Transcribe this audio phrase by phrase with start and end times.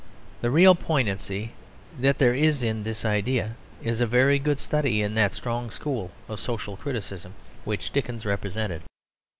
[0.41, 1.51] The real poignancy
[1.99, 6.09] that there is in this idea is a very good study in that strong school
[6.27, 7.35] of social criticism
[7.65, 8.81] which Dickens represented.